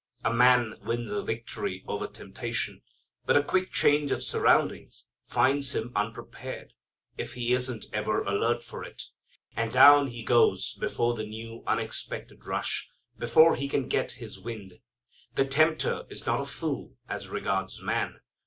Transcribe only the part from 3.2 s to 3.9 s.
but a quick